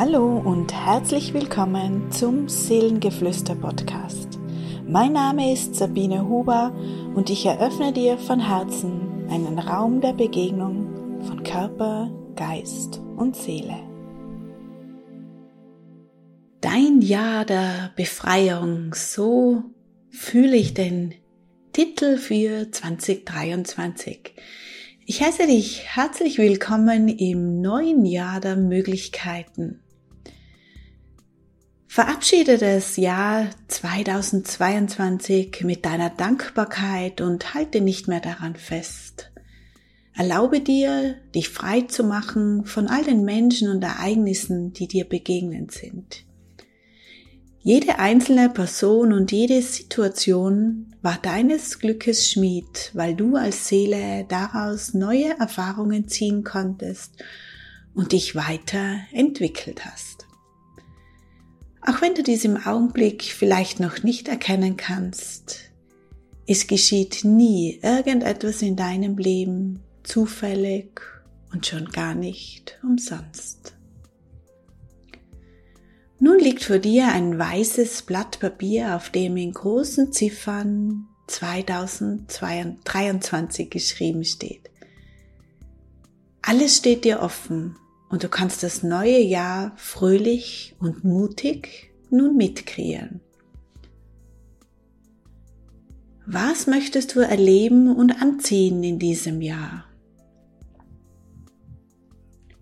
[0.00, 4.38] Hallo und herzlich willkommen zum Seelengeflüster Podcast.
[4.86, 6.72] Mein Name ist Sabine Huber
[7.16, 13.74] und ich eröffne dir von Herzen einen Raum der Begegnung von Körper, Geist und Seele.
[16.60, 19.64] Dein Jahr der Befreiung, so
[20.10, 21.14] fühle ich den
[21.72, 24.36] Titel für 2023.
[25.06, 29.80] Ich heiße dich herzlich willkommen im neuen Jahr der Möglichkeiten.
[31.90, 39.32] Verabschiede das Jahr 2022 mit deiner Dankbarkeit und halte nicht mehr daran fest.
[40.14, 45.72] Erlaube dir, dich frei zu machen von all den Menschen und Ereignissen, die dir begegnet
[45.72, 46.26] sind.
[47.60, 54.92] Jede einzelne Person und jede Situation war deines Glückes Schmied, weil du als Seele daraus
[54.92, 57.14] neue Erfahrungen ziehen konntest
[57.94, 60.17] und dich weiter entwickelt hast.
[61.88, 65.60] Auch wenn du dies im Augenblick vielleicht noch nicht erkennen kannst,
[66.46, 71.00] es geschieht nie irgendetwas in deinem Leben zufällig
[71.50, 73.72] und schon gar nicht umsonst.
[76.18, 84.26] Nun liegt vor dir ein weißes Blatt Papier, auf dem in großen Ziffern 2023 geschrieben
[84.26, 84.68] steht.
[86.42, 93.20] Alles steht dir offen und du kannst das neue Jahr fröhlich und mutig nun mitkreieren.
[96.26, 99.84] Was möchtest du erleben und anziehen in diesem Jahr?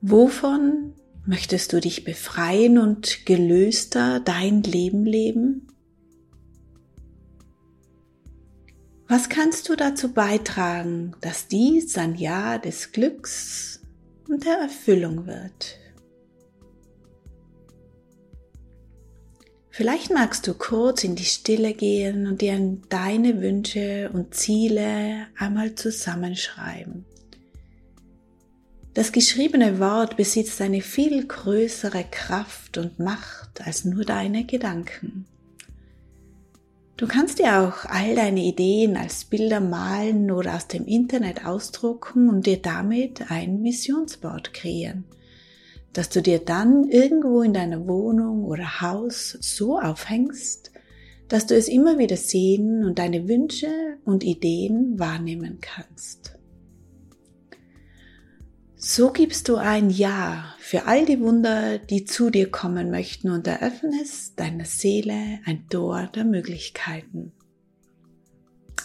[0.00, 0.94] Wovon
[1.26, 5.68] Möchtest du dich befreien und gelöster dein Leben leben?
[9.08, 13.80] Was kannst du dazu beitragen, dass dies ein Jahr des Glücks
[14.28, 15.78] und der Erfüllung wird?
[19.70, 25.74] Vielleicht magst du kurz in die Stille gehen und dir deine Wünsche und Ziele einmal
[25.74, 27.04] zusammenschreiben.
[28.94, 35.26] Das geschriebene Wort besitzt eine viel größere Kraft und Macht als nur deine Gedanken.
[36.96, 42.28] Du kannst dir auch all deine Ideen als Bilder malen oder aus dem Internet ausdrucken
[42.28, 45.04] und dir damit ein Visionsboard kreieren,
[45.92, 50.70] das du dir dann irgendwo in deiner Wohnung oder Haus so aufhängst,
[51.26, 56.38] dass du es immer wieder sehen und deine Wünsche und Ideen wahrnehmen kannst.
[58.86, 63.46] So gibst du ein Ja für all die Wunder, die zu dir kommen möchten und
[63.46, 67.32] eröffnest deiner Seele ein Tor der Möglichkeiten.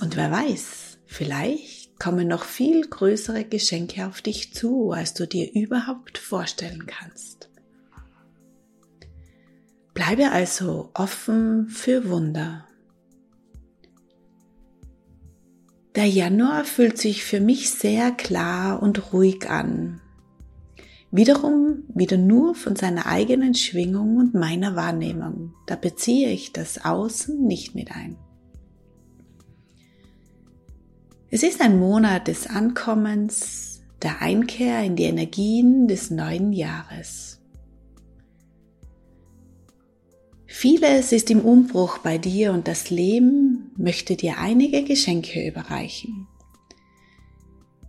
[0.00, 5.52] Und wer weiß, vielleicht kommen noch viel größere Geschenke auf dich zu, als du dir
[5.52, 7.50] überhaupt vorstellen kannst.
[9.94, 12.67] Bleibe also offen für Wunder.
[15.98, 20.00] Der Januar fühlt sich für mich sehr klar und ruhig an.
[21.10, 25.54] Wiederum wieder nur von seiner eigenen Schwingung und meiner Wahrnehmung.
[25.66, 28.16] Da beziehe ich das Außen nicht mit ein.
[31.30, 37.37] Es ist ein Monat des Ankommens, der Einkehr in die Energien des neuen Jahres.
[40.50, 46.26] Vieles ist im Umbruch bei dir und das Leben möchte dir einige Geschenke überreichen.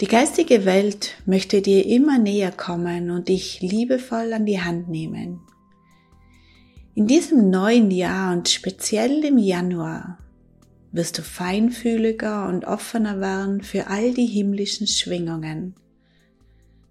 [0.00, 5.40] Die geistige Welt möchte dir immer näher kommen und dich liebevoll an die Hand nehmen.
[6.94, 10.18] In diesem neuen Jahr und speziell im Januar
[10.92, 15.74] wirst du feinfühliger und offener werden für all die himmlischen Schwingungen.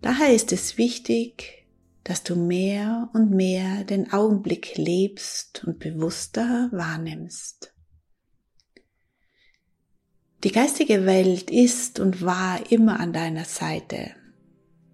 [0.00, 1.61] Daher ist es wichtig,
[2.04, 7.72] dass du mehr und mehr den Augenblick lebst und bewusster wahrnimmst.
[10.42, 14.10] Die geistige Welt ist und war immer an deiner Seite.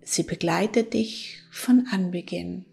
[0.02, 2.66] Sie begleitet dich von Anbeginn.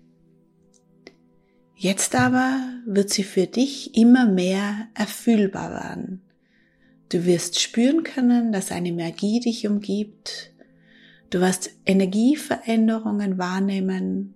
[1.78, 6.22] Jetzt aber wird sie für dich immer mehr erfühlbar werden.
[7.10, 10.56] Du wirst spüren können, dass eine Magie dich umgibt,
[11.30, 14.35] Du wirst Energieveränderungen wahrnehmen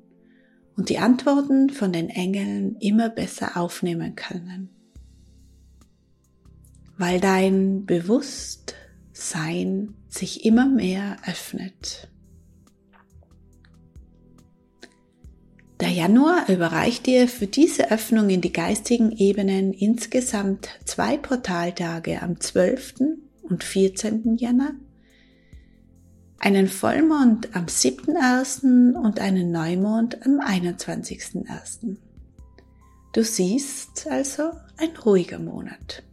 [0.79, 4.69] und die Antworten von den Engeln immer besser aufnehmen können.
[6.97, 12.07] Weil dein Bewusstsein sich immer mehr öffnet.
[15.81, 22.39] Der Januar überreicht dir für diese Öffnung in die geistigen Ebenen insgesamt zwei Portaltage am
[22.39, 23.17] 12.
[23.41, 24.37] und 14.
[24.37, 24.71] Januar
[26.39, 28.95] einen Vollmond am 7.1.
[28.95, 31.97] und einen Neumond am 21.1.
[33.13, 36.03] Du siehst also ein ruhiger Monat.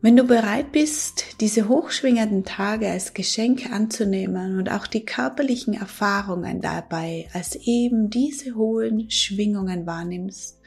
[0.00, 6.60] Wenn du bereit bist, diese hochschwingenden Tage als Geschenk anzunehmen und auch die körperlichen Erfahrungen
[6.60, 10.60] dabei als eben diese hohen Schwingungen wahrnimmst,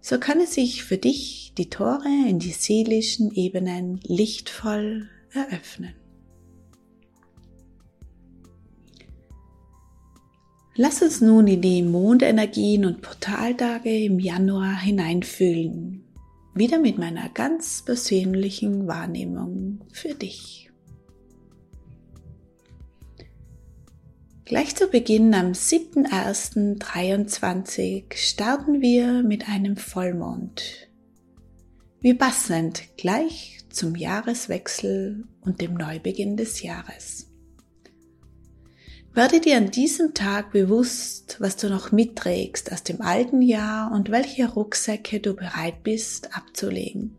[0.00, 5.08] so kann es sich für dich die Tore in die seelischen Ebenen lichtvoll
[5.38, 5.94] eröffnen.
[10.74, 16.08] Lass uns nun in die Mondenergien und Portaltage im Januar hineinfühlen
[16.58, 20.72] wieder mit meiner ganz persönlichen Wahrnehmung für dich.
[24.44, 30.88] Gleich zu Beginn am 7.1.23 starten wir mit einem Vollmond.
[32.00, 37.28] Wie passend gleich zum Jahreswechsel und dem Neubeginn des Jahres.
[39.14, 44.10] Werde dir an diesem Tag bewusst, was du noch mitträgst aus dem alten Jahr und
[44.10, 47.16] welche Rucksäcke du bereit bist abzulegen.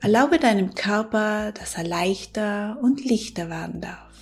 [0.00, 4.14] Erlaube deinem Körper, dass er leichter und lichter werden darf.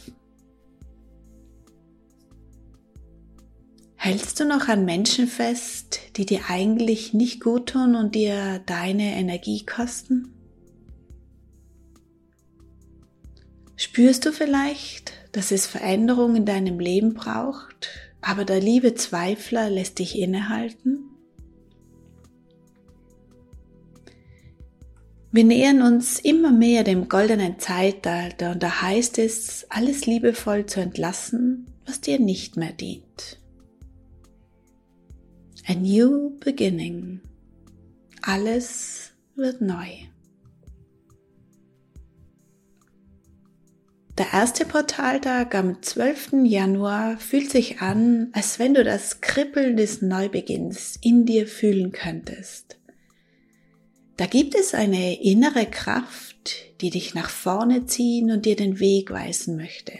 [3.96, 9.14] Hältst du noch an Menschen fest, die dir eigentlich nicht gut tun und dir deine
[9.14, 10.32] Energie kosten?
[13.92, 17.90] Spürst du vielleicht, dass es Veränderung in deinem Leben braucht,
[18.22, 21.10] aber der liebe Zweifler lässt dich innehalten?
[25.30, 30.80] Wir nähern uns immer mehr dem goldenen Zeitalter und da heißt es, alles liebevoll zu
[30.80, 33.42] entlassen, was dir nicht mehr dient.
[35.66, 37.20] A new beginning.
[38.22, 40.12] Alles wird neu.
[44.22, 46.44] Der erste Portaltag am 12.
[46.44, 52.78] Januar fühlt sich an, als wenn du das Kribbeln des Neubeginns in dir fühlen könntest.
[54.16, 59.10] Da gibt es eine innere Kraft, die dich nach vorne ziehen und dir den Weg
[59.10, 59.94] weisen möchte.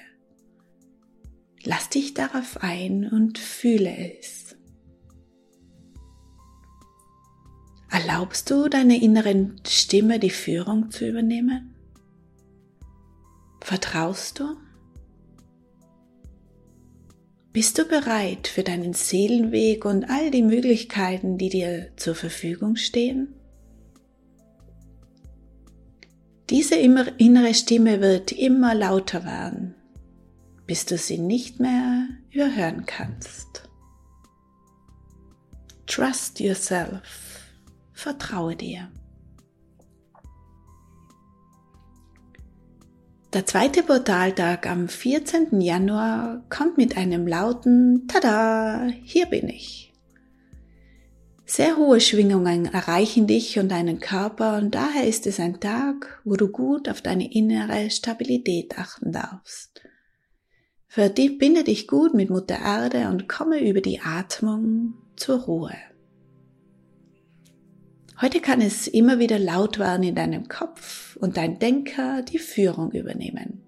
[1.65, 4.55] Lass dich darauf ein und fühle es.
[7.91, 11.72] Erlaubst du deiner inneren Stimme die Führung zu übernehmen?
[13.63, 14.57] Vertraust du?
[17.53, 23.35] Bist du bereit für deinen Seelenweg und all die Möglichkeiten, die dir zur Verfügung stehen?
[26.51, 29.75] Diese innere Stimme wird immer lauter werden,
[30.67, 33.69] bis du sie nicht mehr überhören kannst.
[35.87, 37.53] Trust yourself.
[37.93, 38.91] Vertraue dir.
[43.33, 45.63] Der zweite Portaltag am 14.
[45.63, 49.95] Januar kommt mit einem lauten Tada, hier bin ich.
[51.47, 56.37] Sehr hohe Schwingungen erreichen dich und deinen Körper und daher ist es ein Tag, wo
[56.37, 59.81] du gut auf deine innere Stabilität achten darfst.
[60.87, 65.77] Verbinde dich gut mit Mutter Erde und komme über die Atmung zur Ruhe.
[68.23, 72.93] Heute kann es immer wieder laut werden in deinem Kopf und dein Denker die Führung
[72.93, 73.65] übernehmen.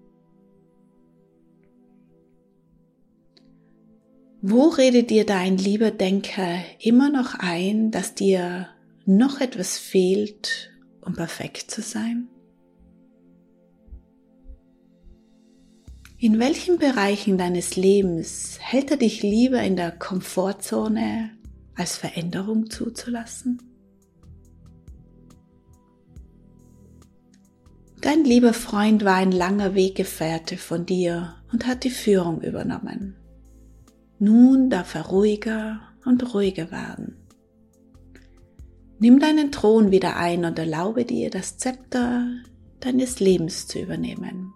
[4.41, 8.69] Wo redet dir dein lieber Denker immer noch ein, dass dir
[9.05, 12.29] noch etwas fehlt, um perfekt zu sein?
[16.17, 21.31] In welchen Bereichen deines Lebens hält er dich lieber in der Komfortzone,
[21.75, 23.74] als Veränderung zuzulassen?
[28.05, 33.15] Dein lieber Freund war ein langer Weggefährte von dir und hat die Führung übernommen.
[34.19, 37.17] Nun darf er ruhiger und ruhiger werden.
[38.99, 42.27] Nimm deinen Thron wieder ein und erlaube dir, das Zepter
[42.79, 44.53] deines Lebens zu übernehmen.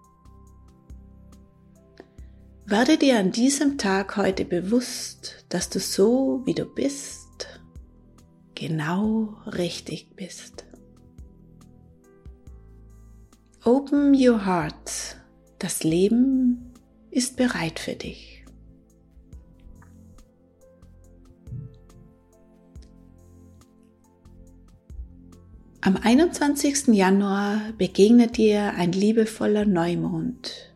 [2.66, 7.48] Werde dir an diesem Tag heute bewusst, dass du so, wie du bist,
[8.54, 10.69] genau richtig bist.
[13.62, 15.18] Open your heart.
[15.58, 16.72] Das Leben
[17.10, 18.42] ist bereit für dich.
[25.82, 26.88] Am 21.
[26.94, 30.72] Januar begegnet dir ein liebevoller Neumond.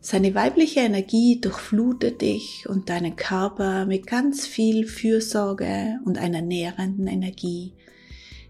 [0.00, 7.06] Seine weibliche Energie durchflutet dich und deinen Körper mit ganz viel Fürsorge und einer nährenden
[7.06, 7.74] Energie,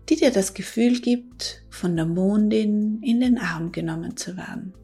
[0.08, 4.74] die dir das Gefühl gibt, von der Mondin in den Arm genommen zu werden.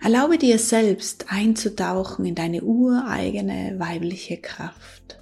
[0.00, 5.20] Erlaube dir selbst einzutauchen in deine ureigene weibliche Kraft,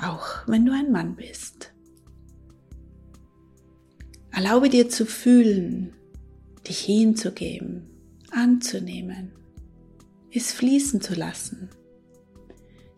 [0.00, 1.72] auch wenn du ein Mann bist.
[4.32, 5.94] Erlaube dir zu fühlen,
[6.68, 7.88] dich hinzugeben,
[8.30, 9.32] anzunehmen,
[10.30, 11.70] es fließen zu lassen,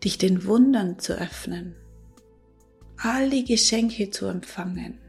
[0.03, 1.75] dich den Wundern zu öffnen,
[3.01, 4.99] all die Geschenke zu empfangen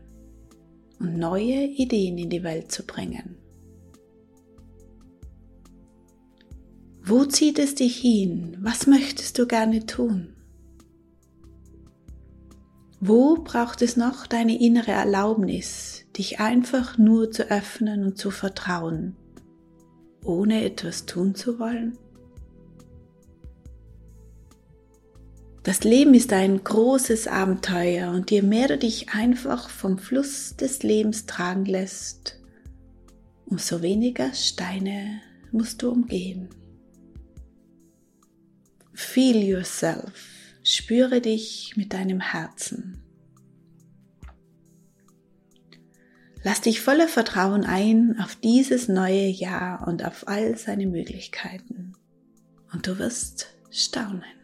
[1.00, 3.36] und neue Ideen in die Welt zu bringen.
[7.02, 8.56] Wo zieht es dich hin?
[8.60, 10.36] Was möchtest du gerne tun?
[13.00, 19.16] Wo braucht es noch deine innere Erlaubnis, dich einfach nur zu öffnen und zu vertrauen,
[20.22, 21.98] ohne etwas tun zu wollen?
[25.70, 30.82] Das Leben ist ein großes Abenteuer und je mehr du dich einfach vom Fluss des
[30.82, 32.40] Lebens tragen lässt,
[33.46, 35.20] umso weniger Steine
[35.52, 36.48] musst du umgehen.
[38.94, 40.56] Feel yourself.
[40.64, 43.04] Spüre dich mit deinem Herzen.
[46.42, 51.92] Lass dich voller Vertrauen ein auf dieses neue Jahr und auf all seine Möglichkeiten.
[52.72, 54.39] Und du wirst staunen.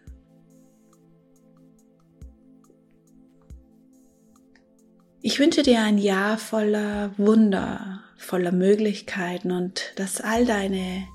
[5.26, 11.08] Ich wünsche dir ein Jahr voller Wunder, voller Möglichkeiten und dass all deine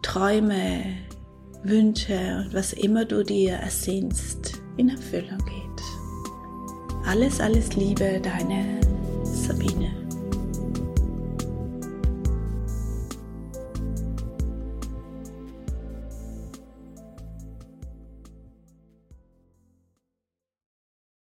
[0.00, 0.82] Träume,
[1.62, 7.06] Wünsche und was immer du dir ersehnst, in Erfüllung geht.
[7.06, 8.80] Alles, alles Liebe, deine
[9.24, 10.03] Sabine.